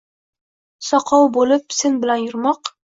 [0.89, 2.77] Soqov bo‘lib sen bilan yurmoq…